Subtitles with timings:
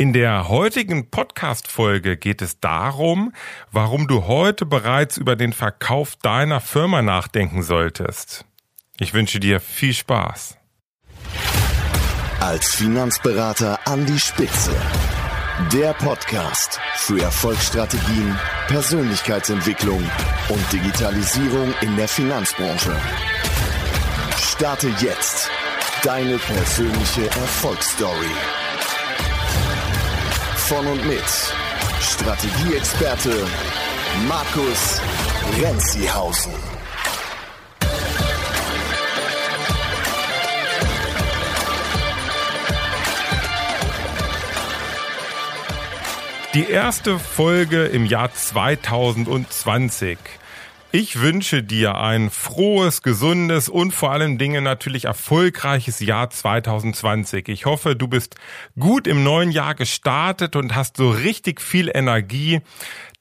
[0.00, 3.34] In der heutigen Podcast-Folge geht es darum,
[3.70, 8.46] warum du heute bereits über den Verkauf deiner Firma nachdenken solltest.
[8.98, 10.56] Ich wünsche dir viel Spaß.
[12.40, 14.74] Als Finanzberater an die Spitze.
[15.70, 18.38] Der Podcast für Erfolgsstrategien,
[18.68, 20.02] Persönlichkeitsentwicklung
[20.48, 22.96] und Digitalisierung in der Finanzbranche.
[24.38, 25.50] Starte jetzt
[26.02, 28.34] deine persönliche Erfolgsstory
[30.70, 31.24] von und mit
[32.00, 33.44] Strategieexperte
[34.28, 35.00] Markus
[35.60, 36.52] Renzihausen.
[46.54, 50.18] Die erste Folge im Jahr 2020.
[50.92, 57.48] Ich wünsche dir ein frohes, gesundes und vor allen Dingen natürlich erfolgreiches Jahr 2020.
[57.48, 58.34] Ich hoffe, du bist
[58.76, 62.60] gut im neuen Jahr gestartet und hast so richtig viel Energie,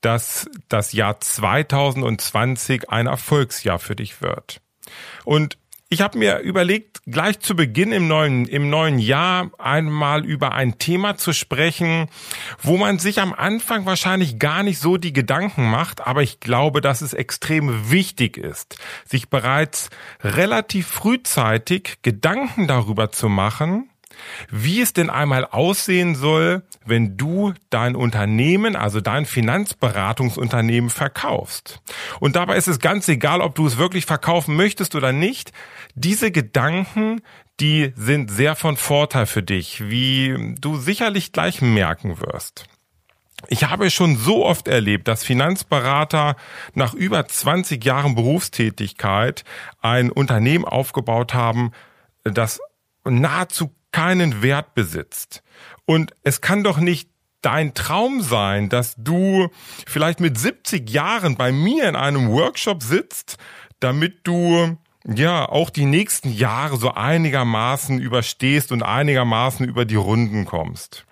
[0.02, 4.61] dass das Jahr 2020 ein Erfolgsjahr für dich wird.
[5.23, 5.59] Und
[5.92, 10.78] ich habe mir überlegt, gleich zu Beginn im neuen, im neuen Jahr einmal über ein
[10.78, 12.08] Thema zu sprechen,
[12.62, 16.82] wo man sich am Anfang wahrscheinlich gar nicht so die Gedanken macht, aber ich glaube,
[16.82, 19.90] dass es extrem wichtig ist, sich bereits
[20.22, 23.90] relativ frühzeitig Gedanken darüber zu machen,
[24.50, 31.82] wie es denn einmal aussehen soll, wenn du dein Unternehmen, also dein Finanzberatungsunternehmen verkaufst.
[32.20, 35.52] Und dabei ist es ganz egal, ob du es wirklich verkaufen möchtest oder nicht.
[36.02, 37.22] Diese Gedanken,
[37.59, 42.64] die sind sehr von Vorteil für dich, wie du sicherlich gleich merken wirst.
[43.50, 46.38] Ich habe schon so oft erlebt, dass Finanzberater
[46.73, 49.44] nach über 20 Jahren Berufstätigkeit
[49.81, 51.72] ein Unternehmen aufgebaut haben,
[52.23, 52.61] das
[53.03, 55.44] nahezu keinen Wert besitzt.
[55.83, 57.09] Und es kann doch nicht
[57.42, 59.50] dein Traum sein, dass du
[59.86, 63.38] vielleicht mit 70 Jahren bei mir in einem Workshop sitzt,
[63.81, 70.45] damit du ja auch die nächsten Jahre so einigermaßen überstehst und einigermaßen über die Runden
[70.45, 71.05] kommst.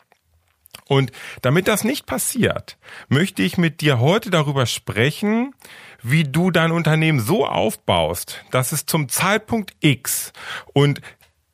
[0.88, 1.12] Und
[1.42, 2.78] damit das nicht passiert,
[3.10, 5.54] möchte ich mit dir heute darüber sprechen,
[6.02, 10.32] wie du dein Unternehmen so aufbaust, dass es zum Zeitpunkt X
[10.74, 11.02] und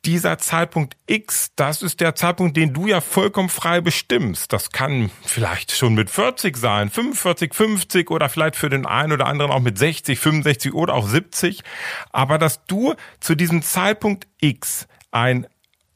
[0.05, 4.51] dieser Zeitpunkt X, das ist der Zeitpunkt, den du ja vollkommen frei bestimmst.
[4.51, 9.27] Das kann vielleicht schon mit 40 sein, 45, 50 oder vielleicht für den einen oder
[9.27, 11.63] anderen auch mit 60, 65 oder auch 70.
[12.11, 15.47] Aber dass du zu diesem Zeitpunkt X ein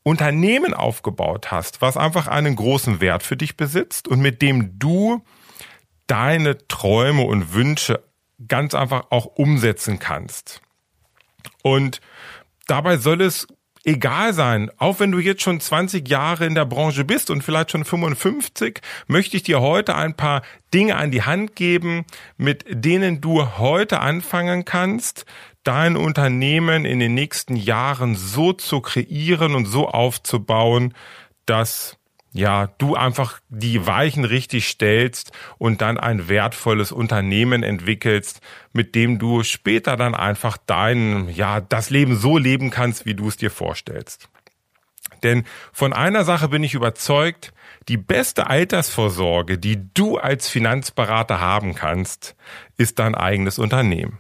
[0.03, 5.21] Unternehmen aufgebaut hast, was einfach einen großen Wert für dich besitzt und mit dem du
[6.07, 8.03] deine Träume und Wünsche
[8.47, 10.61] ganz einfach auch umsetzen kannst.
[11.61, 11.99] Und
[12.67, 13.47] dabei soll es
[13.87, 14.69] egal sein.
[14.77, 18.81] Auch wenn du jetzt schon 20 Jahre in der Branche bist und vielleicht schon 55,
[19.07, 20.41] möchte ich dir heute ein paar
[20.73, 22.05] Dinge an die Hand geben,
[22.35, 25.25] mit denen du heute anfangen kannst,
[25.63, 30.93] dein Unternehmen in den nächsten Jahren so zu kreieren und so aufzubauen,
[31.45, 31.96] dass
[32.37, 38.41] ja, du einfach die Weichen richtig stellst und dann ein wertvolles Unternehmen entwickelst,
[38.73, 43.27] mit dem du später dann einfach dein, ja, das Leben so leben kannst, wie du
[43.27, 44.29] es dir vorstellst.
[45.23, 47.53] Denn von einer Sache bin ich überzeugt,
[47.87, 52.35] die beste Altersvorsorge, die du als Finanzberater haben kannst,
[52.77, 54.19] ist dein eigenes Unternehmen.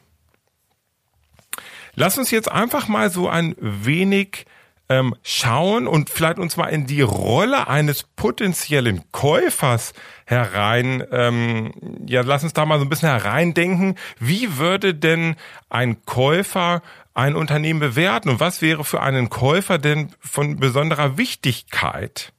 [1.93, 4.45] Lass uns jetzt einfach mal so ein wenig
[4.89, 9.93] ähm, schauen und vielleicht uns mal in die Rolle eines potenziellen Käufers
[10.25, 11.73] herein, ähm,
[12.07, 13.95] ja, lass uns da mal so ein bisschen hereindenken.
[14.19, 15.35] Wie würde denn
[15.69, 16.81] ein Käufer
[17.13, 22.31] ein Unternehmen bewerten und was wäre für einen Käufer denn von besonderer Wichtigkeit?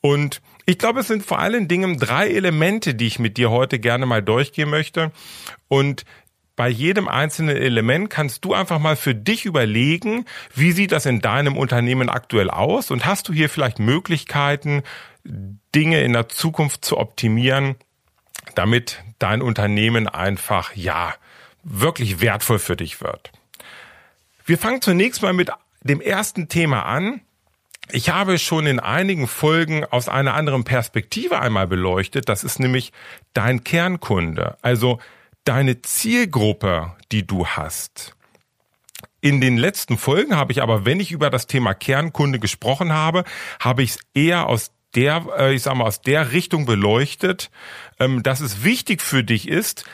[0.00, 3.78] Und ich glaube, es sind vor allen Dingen drei Elemente, die ich mit dir heute
[3.78, 5.10] gerne mal durchgehen möchte.
[5.68, 6.04] Und
[6.62, 11.20] bei jedem einzelnen Element kannst du einfach mal für dich überlegen, wie sieht das in
[11.20, 14.84] deinem Unternehmen aktuell aus und hast du hier vielleicht Möglichkeiten,
[15.24, 17.74] Dinge in der Zukunft zu optimieren,
[18.54, 21.14] damit dein Unternehmen einfach, ja,
[21.64, 23.32] wirklich wertvoll für dich wird.
[24.44, 25.50] Wir fangen zunächst mal mit
[25.80, 27.22] dem ersten Thema an.
[27.90, 32.28] Ich habe schon in einigen Folgen aus einer anderen Perspektive einmal beleuchtet.
[32.28, 32.92] Das ist nämlich
[33.34, 34.58] dein Kernkunde.
[34.62, 35.00] Also
[35.44, 38.14] deine Zielgruppe, die du hast.
[39.20, 43.24] In den letzten Folgen habe ich aber, wenn ich über das Thema Kernkunde gesprochen habe,
[43.60, 47.50] habe ich es eher aus der, äh, ich sag mal, aus der Richtung beleuchtet,
[48.00, 49.84] ähm, dass es wichtig für dich ist,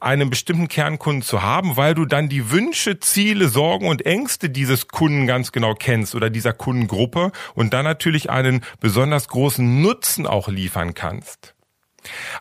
[0.00, 4.88] einen bestimmten Kernkunden zu haben, weil du dann die Wünsche, Ziele, Sorgen und Ängste dieses
[4.88, 10.48] Kunden ganz genau kennst oder dieser Kundengruppe und dann natürlich einen besonders großen Nutzen auch
[10.48, 11.54] liefern kannst.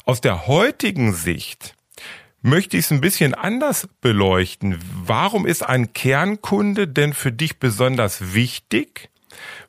[0.06, 1.76] Aus der heutigen Sicht
[2.46, 4.80] möchte ich es ein bisschen anders beleuchten.
[4.94, 9.10] Warum ist ein Kernkunde denn für dich besonders wichtig,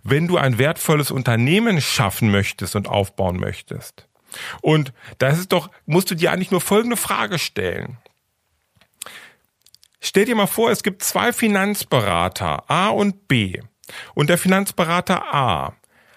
[0.03, 4.07] wenn du ein wertvolles Unternehmen schaffen möchtest und aufbauen möchtest?
[4.61, 7.97] Und das ist doch, musst du dir eigentlich nur folgende Frage stellen.
[9.99, 13.63] Stell dir mal vor, es gibt zwei Finanzberater, A und B.
[14.15, 15.75] Und der Finanzberater A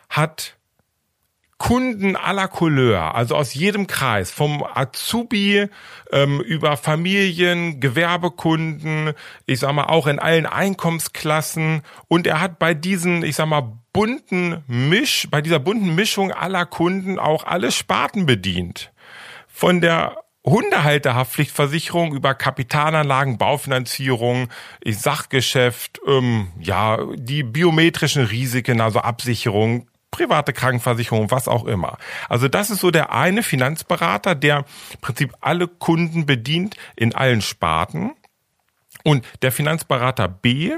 [0.09, 0.57] hat
[1.59, 5.67] Kunden aller Couleur, also aus jedem Kreis, vom Azubi
[6.11, 9.11] ähm, über Familien, Gewerbekunden,
[9.45, 13.77] ich sag mal auch in allen Einkommensklassen und er hat bei diesen, ich sag mal,
[13.91, 18.93] bunten Misch, bei dieser bunten Mischung aller Kunden auch alle Sparten bedient.
[19.49, 20.15] Von der
[20.45, 24.47] Hundehalterhaftpflichtversicherung über Kapitalanlagen, Baufinanzierung,
[24.85, 31.97] Sachgeschäft, ähm, ja, die biometrischen Risiken, also Absicherung, private Krankenversicherung, was auch immer.
[32.27, 37.41] Also das ist so der eine Finanzberater, der im Prinzip alle Kunden bedient in allen
[37.41, 38.11] Sparten.
[39.03, 40.73] Und der Finanzberater B,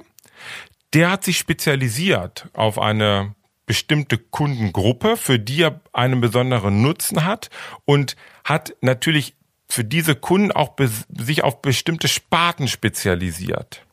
[0.93, 3.35] der hat sich spezialisiert auf eine
[3.65, 7.49] bestimmte Kundengruppe, für die er einen besonderen Nutzen hat
[7.85, 9.35] und hat natürlich
[9.69, 10.75] für diese Kunden auch
[11.17, 13.85] sich auf bestimmte Sparten spezialisiert.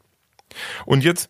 [0.85, 1.29] Und jetzt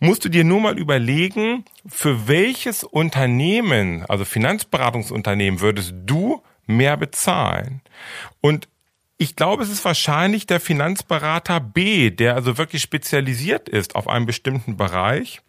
[0.00, 7.82] musst du dir nur mal überlegen, für welches Unternehmen, also Finanzberatungsunternehmen, würdest du mehr bezahlen?
[8.40, 8.68] Und
[9.18, 14.24] ich glaube, es ist wahrscheinlich der Finanzberater B, der also wirklich spezialisiert ist auf einen
[14.24, 15.42] bestimmten Bereich,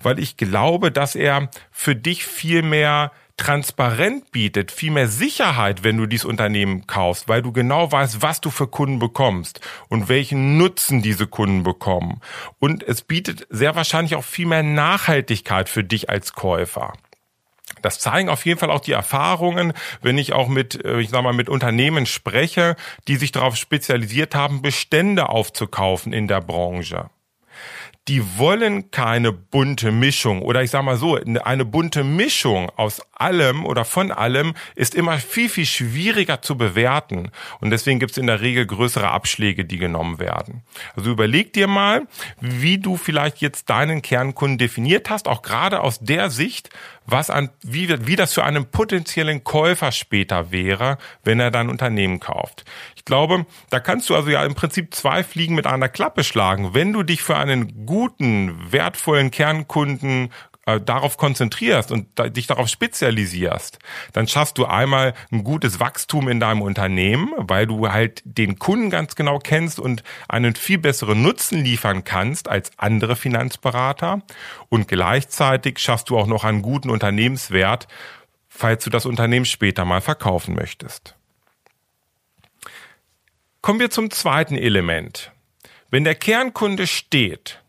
[0.00, 5.96] weil ich glaube, dass er für dich viel mehr transparent bietet, viel mehr Sicherheit, wenn
[5.96, 10.58] du dieses Unternehmen kaufst, weil du genau weißt, was du für Kunden bekommst und welchen
[10.58, 12.20] Nutzen diese Kunden bekommen.
[12.58, 16.92] Und es bietet sehr wahrscheinlich auch viel mehr Nachhaltigkeit für dich als Käufer.
[17.80, 21.22] Das zeigen auf jeden Fall auch die Erfahrungen, wenn ich auch mit, äh, ich sag
[21.22, 22.76] mal, mit Unternehmen spreche,
[23.06, 27.10] die sich darauf spezialisiert haben, Bestände aufzukaufen in der Branche
[28.08, 33.66] die wollen keine bunte Mischung oder ich sage mal so, eine bunte Mischung aus allem
[33.66, 37.30] oder von allem ist immer viel, viel schwieriger zu bewerten.
[37.60, 40.62] Und deswegen gibt es in der Regel größere Abschläge, die genommen werden.
[40.96, 42.06] Also überleg dir mal,
[42.40, 46.70] wie du vielleicht jetzt deinen Kernkunden definiert hast, auch gerade aus der Sicht,
[47.10, 52.20] was an, wie, wie das für einen potenziellen Käufer später wäre, wenn er dein Unternehmen
[52.20, 52.64] kauft.
[52.96, 56.74] Ich glaube, da kannst du also ja im Prinzip zwei Fliegen mit einer Klappe schlagen.
[56.74, 60.30] Wenn du dich für einen guten, wertvollen Kernkunden
[60.68, 63.78] äh, darauf konzentrierst und da, dich darauf spezialisierst,
[64.12, 68.90] dann schaffst du einmal ein gutes Wachstum in deinem Unternehmen, weil du halt den Kunden
[68.90, 74.20] ganz genau kennst und einen viel besseren Nutzen liefern kannst als andere Finanzberater.
[74.68, 77.88] Und gleichzeitig schaffst du auch noch einen guten Unternehmenswert,
[78.50, 81.16] falls du das Unternehmen später mal verkaufen möchtest.
[83.62, 85.32] Kommen wir zum zweiten Element.
[85.90, 87.62] Wenn der Kernkunde steht,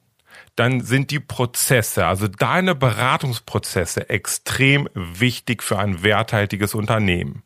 [0.59, 7.43] dann sind die Prozesse, also deine Beratungsprozesse extrem wichtig für ein werthaltiges Unternehmen.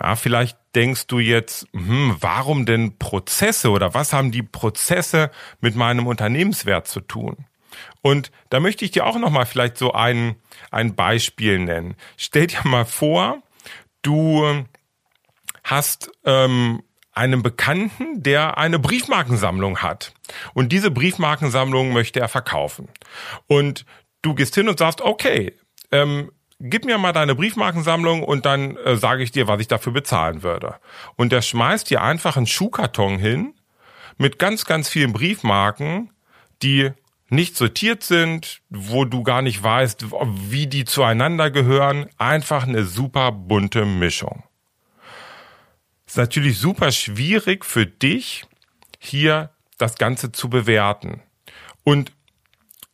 [0.00, 5.74] Ja, vielleicht denkst du jetzt, hm, warum denn Prozesse oder was haben die Prozesse mit
[5.74, 7.46] meinem Unternehmenswert zu tun?
[8.00, 10.36] Und da möchte ich dir auch noch mal vielleicht so ein,
[10.70, 11.96] ein Beispiel nennen.
[12.16, 13.42] Stell dir mal vor,
[14.02, 14.64] du
[15.64, 20.12] hast ähm, einem Bekannten, der eine Briefmarkensammlung hat.
[20.52, 22.88] Und diese Briefmarkensammlung möchte er verkaufen.
[23.46, 23.84] Und
[24.22, 25.54] du gehst hin und sagst, okay,
[25.92, 26.30] ähm,
[26.60, 30.42] gib mir mal deine Briefmarkensammlung und dann äh, sage ich dir, was ich dafür bezahlen
[30.42, 30.76] würde.
[31.16, 33.54] Und der schmeißt dir einfach einen Schuhkarton hin
[34.18, 36.10] mit ganz, ganz vielen Briefmarken,
[36.62, 36.90] die
[37.28, 40.06] nicht sortiert sind, wo du gar nicht weißt,
[40.48, 42.06] wie die zueinander gehören.
[42.18, 44.44] Einfach eine super bunte Mischung
[46.14, 48.44] ist natürlich super schwierig für dich,
[49.00, 51.20] hier das Ganze zu bewerten.
[51.82, 52.12] Und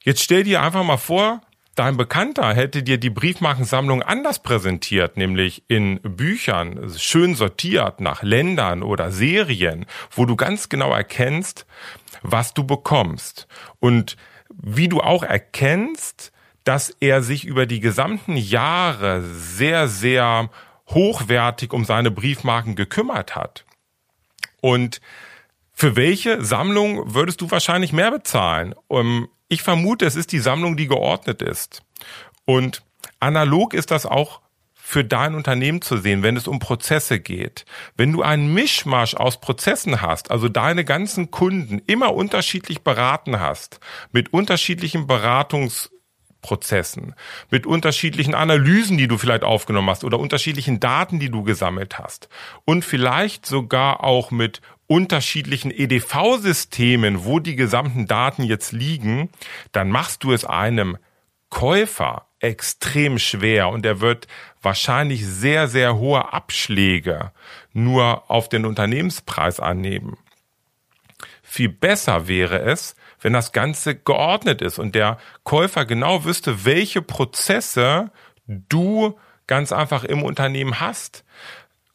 [0.02, 1.42] jetzt stell dir einfach mal vor,
[1.74, 8.82] dein Bekannter hätte dir die Briefmarkensammlung anders präsentiert, nämlich in Büchern, schön sortiert nach Ländern
[8.82, 11.66] oder Serien, wo du ganz genau erkennst,
[12.22, 13.46] was du bekommst.
[13.80, 14.16] Und
[14.48, 16.32] wie du auch erkennst,
[16.64, 20.48] dass er sich über die gesamten Jahre sehr, sehr
[20.90, 23.64] hochwertig um seine Briefmarken gekümmert hat.
[24.60, 25.00] Und
[25.72, 28.74] für welche Sammlung würdest du wahrscheinlich mehr bezahlen?
[28.88, 31.82] Um, ich vermute, es ist die Sammlung, die geordnet ist.
[32.44, 32.82] Und
[33.18, 34.40] analog ist das auch
[34.74, 37.64] für dein Unternehmen zu sehen, wenn es um Prozesse geht.
[37.96, 43.78] Wenn du einen Mischmasch aus Prozessen hast, also deine ganzen Kunden immer unterschiedlich beraten hast,
[44.10, 45.90] mit unterschiedlichen Beratungs
[46.42, 47.14] Prozessen,
[47.50, 52.28] mit unterschiedlichen Analysen, die du vielleicht aufgenommen hast oder unterschiedlichen Daten, die du gesammelt hast.
[52.64, 59.30] Und vielleicht sogar auch mit unterschiedlichen EDV-Systemen, wo die gesamten Daten jetzt liegen,
[59.72, 60.98] dann machst du es einem
[61.48, 64.26] Käufer extrem schwer und er wird
[64.62, 67.32] wahrscheinlich sehr, sehr hohe Abschläge
[67.72, 70.16] nur auf den Unternehmenspreis annehmen.
[71.42, 77.02] Viel besser wäre es, wenn das Ganze geordnet ist und der Käufer genau wüsste, welche
[77.02, 78.10] Prozesse
[78.46, 81.24] du ganz einfach im Unternehmen hast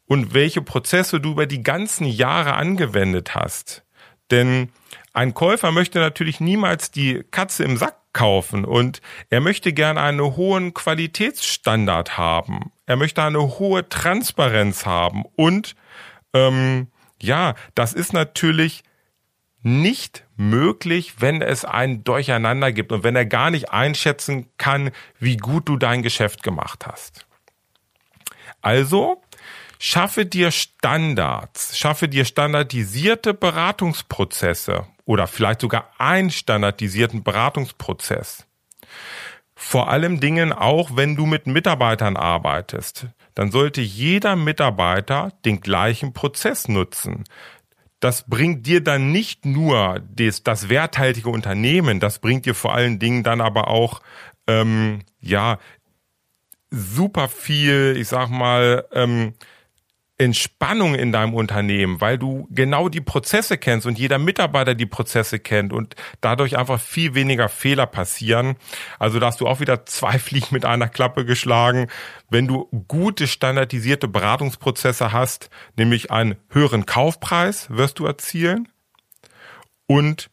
[0.08, 3.84] und welche Prozesse du über die ganzen Jahre angewendet hast.
[4.32, 4.70] Denn
[5.14, 10.22] ein Käufer möchte natürlich niemals die Katze im Sack kaufen und er möchte gerne einen
[10.22, 12.72] hohen Qualitätsstandard haben.
[12.86, 15.76] Er möchte eine hohe Transparenz haben und
[16.34, 16.88] ähm,
[17.22, 18.84] ja, das ist natürlich
[19.66, 25.38] nicht möglich, wenn es ein Durcheinander gibt und wenn er gar nicht einschätzen kann, wie
[25.38, 27.26] gut du dein Geschäft gemacht hast.
[28.62, 29.24] Also
[29.80, 38.46] schaffe dir Standards, schaffe dir standardisierte Beratungsprozesse oder vielleicht sogar einen standardisierten Beratungsprozess.
[39.56, 46.14] Vor allem Dingen auch, wenn du mit Mitarbeitern arbeitest, dann sollte jeder Mitarbeiter den gleichen
[46.14, 47.24] Prozess nutzen.
[48.00, 53.00] Das bringt dir dann nicht nur das, das werthaltige Unternehmen, das bringt dir vor allen
[53.00, 54.02] Dingen dann aber auch
[54.48, 55.60] ähm, ja
[56.70, 59.34] super viel, ich sag mal, ähm,
[60.18, 65.40] Entspannung in deinem Unternehmen, weil du genau die Prozesse kennst und jeder Mitarbeiter die Prozesse
[65.40, 68.56] kennt und dadurch einfach viel weniger Fehler passieren.
[68.98, 71.88] Also da hast du auch wieder zwei Fliegen mit einer Klappe geschlagen.
[72.30, 78.70] Wenn du gute standardisierte Beratungsprozesse hast, nämlich einen höheren Kaufpreis wirst du erzielen
[79.86, 80.30] und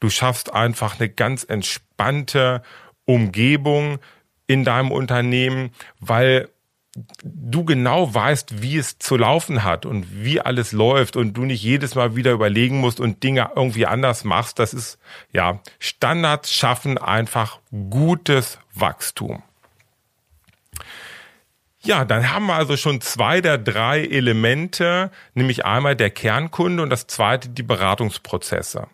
[0.00, 2.62] du schaffst einfach eine ganz entspannte
[3.04, 4.00] Umgebung
[4.48, 6.48] in deinem Unternehmen, weil
[6.94, 11.62] du genau weißt, wie es zu laufen hat und wie alles läuft und du nicht
[11.62, 14.58] jedes Mal wieder überlegen musst und Dinge irgendwie anders machst.
[14.58, 14.98] Das ist,
[15.32, 19.42] ja, Standards schaffen einfach gutes Wachstum.
[21.84, 26.90] Ja, dann haben wir also schon zwei der drei Elemente, nämlich einmal der Kernkunde und
[26.90, 28.86] das zweite die Beratungsprozesse.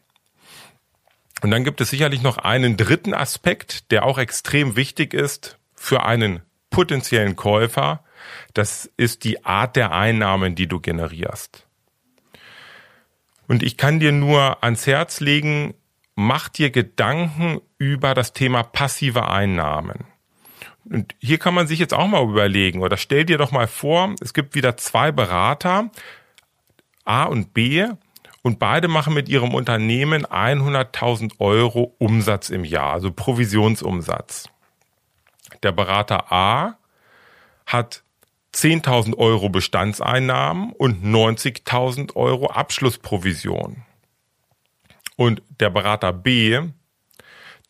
[1.43, 6.05] Und dann gibt es sicherlich noch einen dritten Aspekt, der auch extrem wichtig ist für
[6.05, 6.41] einen
[6.71, 8.05] potenziellen Käufer,
[8.55, 11.67] das ist die Art der Einnahmen, die du generierst.
[13.47, 15.75] Und ich kann dir nur ans Herz legen,
[16.15, 20.05] mach dir Gedanken über das Thema passive Einnahmen.
[20.85, 24.15] Und hier kann man sich jetzt auch mal überlegen oder stell dir doch mal vor,
[24.21, 25.91] es gibt wieder zwei Berater,
[27.05, 27.87] A und B,
[28.43, 34.49] und beide machen mit ihrem Unternehmen 100.000 Euro Umsatz im Jahr, also Provisionsumsatz.
[35.63, 36.79] Der Berater A
[37.67, 38.03] hat
[38.55, 43.83] 10.000 Euro Bestandseinnahmen und 90.000 Euro Abschlussprovision.
[45.17, 46.61] Und der Berater B,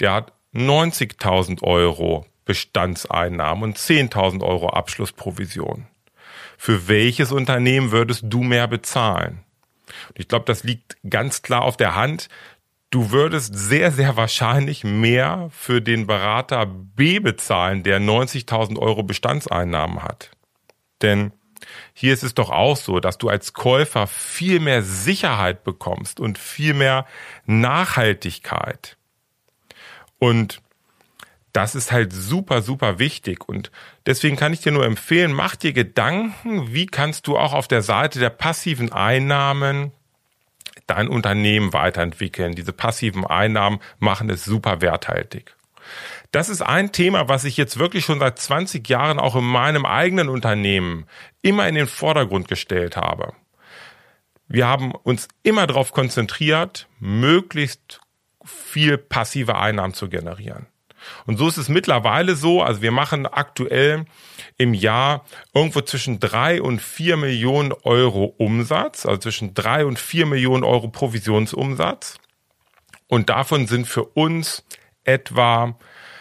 [0.01, 5.87] der hat 90.000 Euro Bestandseinnahmen und 10.000 Euro Abschlussprovision.
[6.57, 9.45] Für welches Unternehmen würdest du mehr bezahlen?
[10.09, 12.29] Und ich glaube, das liegt ganz klar auf der Hand
[12.91, 20.03] du würdest sehr, sehr wahrscheinlich mehr für den Berater B bezahlen, der 90.000 Euro Bestandseinnahmen
[20.03, 20.31] hat.
[21.03, 21.33] Denn
[21.93, 26.39] hier ist es doch auch so, dass du als Käufer viel mehr Sicherheit bekommst und
[26.39, 27.07] viel mehr
[27.47, 28.97] Nachhaltigkeit.
[30.19, 30.63] Und
[31.53, 33.49] das ist halt super, super wichtig.
[33.49, 33.71] Und
[34.07, 37.83] deswegen kann ich dir nur empfehlen, mach dir Gedanken, wie kannst du auch auf der
[37.83, 39.93] Seite der passiven Einnahmen
[40.89, 42.55] dein Unternehmen weiterentwickeln.
[42.55, 45.55] Diese passiven Einnahmen machen es super werthaltig.
[46.33, 49.87] Das ist ein Thema, was ich jetzt wirklich schon seit 20 Jahren auch in meinem
[49.87, 51.07] eigenen Unternehmen
[51.41, 53.33] immer in den Vordergrund gestellt habe.
[54.49, 58.01] Wir haben uns immer darauf konzentriert, möglichst
[58.45, 60.67] viel passive Einnahmen zu generieren.
[61.27, 64.05] Und so ist es mittlerweile so, also wir machen aktuell
[64.57, 65.25] im Jahr
[65.55, 70.89] irgendwo zwischen drei und vier Millionen Euro Umsatz, also zwischen drei und vier Millionen Euro
[70.89, 72.19] Provisionsumsatz.
[73.09, 74.65] Und davon sind für uns
[75.05, 75.79] etwa,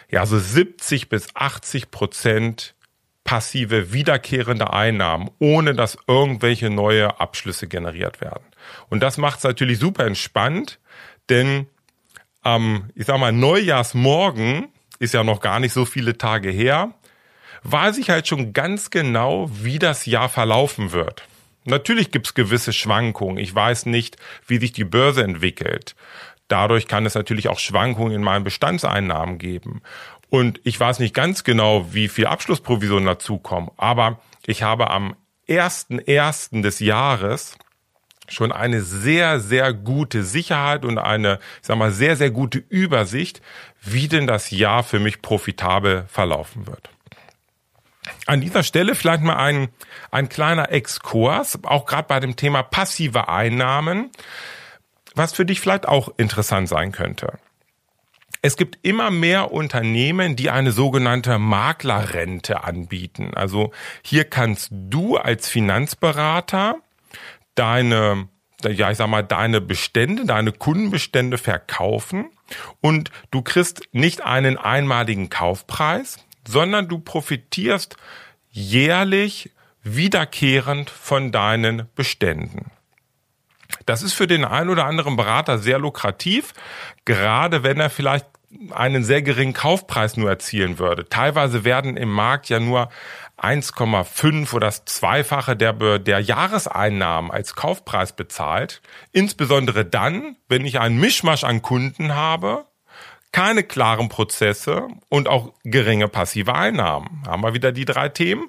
[0.10, 2.76] ja, so 70 bis 80 Prozent
[3.28, 8.46] passive wiederkehrende Einnahmen, ohne dass irgendwelche neue Abschlüsse generiert werden.
[8.90, 10.80] Und das macht es natürlich super entspannt,
[11.30, 11.68] denn
[12.48, 16.94] am, ich sag mal, Neujahrsmorgen ist ja noch gar nicht so viele Tage her,
[17.64, 21.24] weiß ich halt schon ganz genau, wie das Jahr verlaufen wird.
[21.66, 23.38] Natürlich gibt's gewisse Schwankungen.
[23.38, 24.16] Ich weiß nicht,
[24.48, 25.96] wie sich die Börse entwickelt.
[26.48, 29.82] Dadurch kann es natürlich auch Schwankungen in meinen Bestandseinnahmen geben.
[30.30, 33.70] Und ich weiß nicht ganz genau, wie viel Abschlussprovisionen dazukommen.
[33.76, 35.16] Aber ich habe am
[35.50, 36.62] 1.1.
[36.62, 37.58] des Jahres
[38.28, 43.42] schon eine sehr, sehr gute Sicherheit und eine, ich sag mal, sehr, sehr gute Übersicht,
[43.82, 46.90] wie denn das Jahr für mich profitabel verlaufen wird.
[48.26, 49.70] An dieser Stelle vielleicht mal ein,
[50.12, 54.12] ein kleiner Exkurs, auch gerade bei dem Thema passive Einnahmen,
[55.16, 57.40] was für dich vielleicht auch interessant sein könnte.
[58.42, 63.32] Es gibt immer mehr Unternehmen, die eine sogenannte Maklerrente anbieten.
[63.34, 63.72] Also
[64.04, 66.78] hier kannst du als Finanzberater
[67.58, 68.30] deine,
[68.64, 72.30] ja, ich sag mal, deine Bestände, deine Kundenbestände verkaufen
[72.82, 77.98] und du kriegst nicht einen einmaligen Kaufpreis, sondern du profitierst
[78.50, 79.52] jährlich
[79.84, 82.72] wiederkehrend von deinen Beständen.
[83.86, 86.54] Das ist für den einen oder anderen Berater sehr lukrativ,
[87.06, 88.26] gerade wenn er vielleicht
[88.72, 91.08] einen sehr geringen Kaufpreis nur erzielen würde.
[91.08, 92.90] Teilweise werden im Markt ja nur
[93.38, 98.82] 1,5 oder das Zweifache der, der Jahreseinnahmen als Kaufpreis bezahlt.
[99.12, 102.66] Insbesondere dann, wenn ich einen Mischmasch an Kunden habe,
[103.32, 107.24] keine klaren Prozesse und auch geringe passive Einnahmen.
[107.28, 108.48] Haben wir wieder die drei Themen.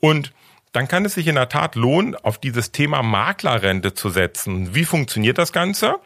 [0.00, 0.32] Und
[0.72, 4.74] dann kann es sich in der Tat lohnen, auf dieses Thema Maklerrente zu setzen.
[4.74, 5.96] Wie funktioniert das Ganze?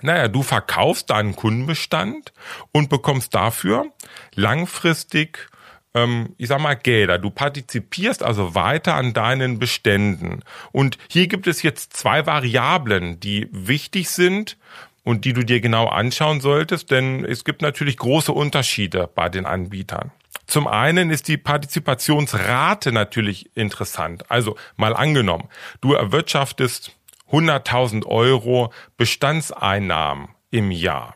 [0.00, 2.32] Naja, du verkaufst deinen Kundenbestand
[2.72, 3.86] und bekommst dafür
[4.34, 5.48] langfristig
[5.94, 7.18] ähm, ich sag mal, Gelder.
[7.18, 10.42] Du partizipierst also weiter an deinen Beständen.
[10.72, 14.56] Und hier gibt es jetzt zwei Variablen, die wichtig sind
[15.04, 19.46] und die du dir genau anschauen solltest, denn es gibt natürlich große Unterschiede bei den
[19.46, 20.12] Anbietern.
[20.46, 24.30] Zum einen ist die Partizipationsrate natürlich interessant.
[24.30, 25.48] Also mal angenommen,
[25.80, 26.97] du erwirtschaftest
[27.30, 31.14] 100.000 Euro Bestandseinnahmen im Jahr.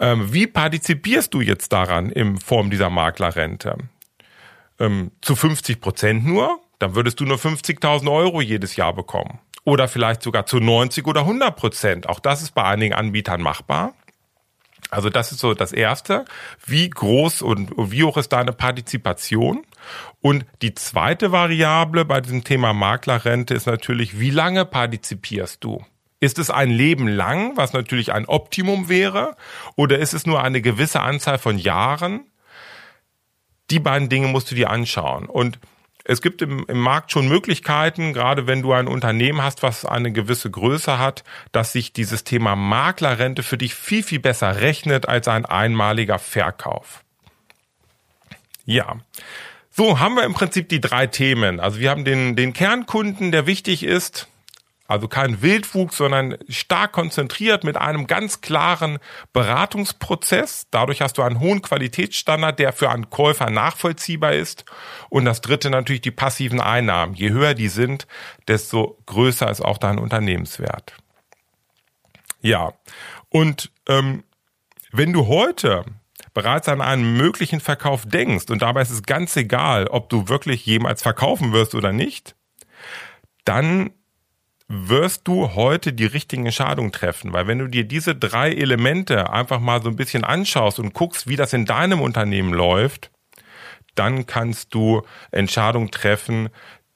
[0.00, 3.78] Ähm, wie partizipierst du jetzt daran in Form dieser Maklerrente?
[4.80, 6.58] Ähm, zu 50 Prozent nur?
[6.78, 9.38] Dann würdest du nur 50.000 Euro jedes Jahr bekommen.
[9.64, 12.08] Oder vielleicht sogar zu 90 oder 100 Prozent.
[12.08, 13.94] Auch das ist bei einigen Anbietern machbar.
[14.92, 16.26] Also das ist so das Erste.
[16.66, 19.64] Wie groß und wie hoch ist deine Partizipation?
[20.20, 25.82] Und die zweite Variable bei diesem Thema Maklerrente ist natürlich, wie lange partizipierst du?
[26.20, 29.34] Ist es ein Leben lang, was natürlich ein Optimum wäre?
[29.76, 32.26] Oder ist es nur eine gewisse Anzahl von Jahren?
[33.70, 35.24] Die beiden Dinge musst du dir anschauen.
[35.24, 35.58] Und
[36.04, 40.12] es gibt im, im, Markt schon Möglichkeiten, gerade wenn du ein Unternehmen hast, was eine
[40.12, 45.28] gewisse Größe hat, dass sich dieses Thema Maklerrente für dich viel, viel besser rechnet als
[45.28, 47.04] ein einmaliger Verkauf.
[48.64, 48.96] Ja.
[49.70, 51.60] So haben wir im Prinzip die drei Themen.
[51.60, 54.28] Also wir haben den, den Kernkunden, der wichtig ist,
[54.86, 58.98] also kein Wildwuchs, sondern stark konzentriert mit einem ganz klaren
[59.32, 60.66] Beratungsprozess.
[60.70, 64.64] Dadurch hast du einen hohen Qualitätsstandard, der für einen Käufer nachvollziehbar ist.
[65.08, 67.14] Und das dritte natürlich die passiven Einnahmen.
[67.14, 68.06] Je höher die sind,
[68.48, 70.94] desto größer ist auch dein Unternehmenswert.
[72.40, 72.72] Ja,
[73.28, 74.24] und ähm,
[74.90, 75.84] wenn du heute
[76.34, 80.66] bereits an einen möglichen Verkauf denkst und dabei ist es ganz egal, ob du wirklich
[80.66, 82.34] jemals verkaufen wirst oder nicht,
[83.44, 83.90] dann
[84.74, 87.34] wirst du heute die richtigen Entscheidungen treffen.
[87.34, 91.28] Weil wenn du dir diese drei Elemente einfach mal so ein bisschen anschaust und guckst,
[91.28, 93.10] wie das in deinem Unternehmen läuft,
[93.94, 96.48] dann kannst du Entscheidungen treffen,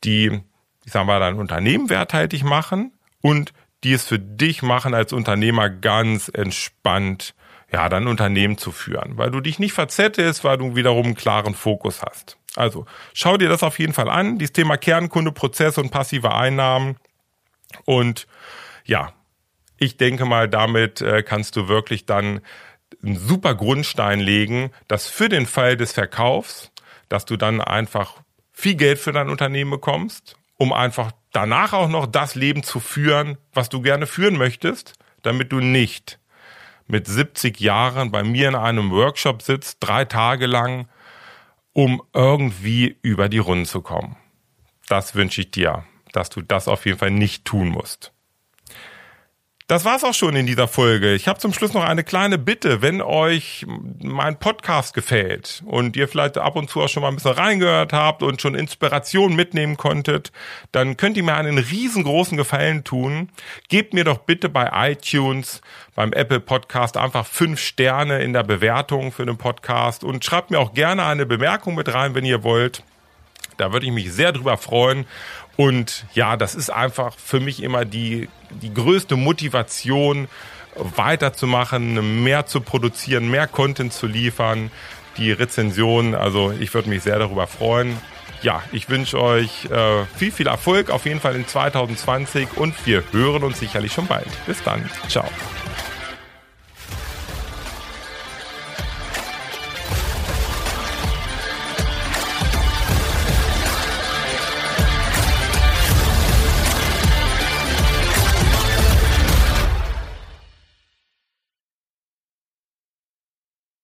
[0.04, 0.40] die,
[0.86, 3.52] ich sag mal, dein Unternehmen werthaltig machen und
[3.84, 7.34] die es für dich machen, als Unternehmer ganz entspannt,
[7.70, 11.54] ja, dein Unternehmen zu führen, weil du dich nicht verzettelst, weil du wiederum einen klaren
[11.54, 12.38] Fokus hast.
[12.54, 16.96] Also, schau dir das auf jeden Fall an, dieses Thema Kernkunde, Prozesse und passive Einnahmen.
[17.84, 18.26] Und
[18.84, 19.12] ja,
[19.78, 22.40] ich denke mal, damit äh, kannst du wirklich dann
[23.04, 26.70] einen super Grundstein legen, dass für den Fall des Verkaufs,
[27.08, 32.06] dass du dann einfach viel Geld für dein Unternehmen bekommst, um einfach danach auch noch
[32.06, 36.18] das Leben zu führen, was du gerne führen möchtest, damit du nicht
[36.86, 40.88] mit 70 Jahren bei mir in einem Workshop sitzt, drei Tage lang,
[41.72, 44.16] um irgendwie über die Runden zu kommen.
[44.88, 45.84] Das wünsche ich dir
[46.16, 48.12] dass du das auf jeden Fall nicht tun musst.
[49.68, 51.12] Das war's auch schon in dieser Folge.
[51.14, 53.66] Ich habe zum Schluss noch eine kleine Bitte, wenn euch
[54.00, 57.92] mein Podcast gefällt und ihr vielleicht ab und zu auch schon mal ein bisschen reingehört
[57.92, 60.30] habt und schon Inspiration mitnehmen konntet,
[60.70, 63.28] dann könnt ihr mir einen riesengroßen Gefallen tun.
[63.68, 65.62] Gebt mir doch bitte bei iTunes,
[65.96, 70.60] beim Apple Podcast einfach fünf Sterne in der Bewertung für den Podcast und schreibt mir
[70.60, 72.84] auch gerne eine Bemerkung mit rein, wenn ihr wollt.
[73.56, 75.06] Da würde ich mich sehr drüber freuen.
[75.56, 80.28] Und ja, das ist einfach für mich immer die, die größte Motivation,
[80.76, 84.70] weiterzumachen, mehr zu produzieren, mehr Content zu liefern,
[85.16, 86.14] die Rezension.
[86.14, 87.96] Also ich würde mich sehr darüber freuen.
[88.42, 93.02] Ja, ich wünsche euch äh, viel, viel Erfolg auf jeden Fall in 2020 und wir
[93.12, 94.28] hören uns sicherlich schon bald.
[94.46, 94.88] Bis dann.
[95.08, 95.26] Ciao.